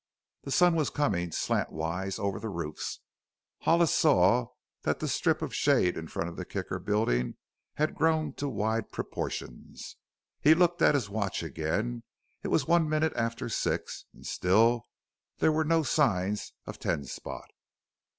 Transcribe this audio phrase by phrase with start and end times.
[0.45, 3.01] The sun was coming slantwise over the roofs;
[3.59, 4.47] Hollis saw
[4.81, 7.37] that the strip of shade in front of the Kicker building
[7.75, 9.97] had grown to wide proportions.
[10.39, 12.01] He looked at his watch again.
[12.41, 14.87] It was one minute after six and still
[15.37, 17.47] there were no signs of Ten Spot.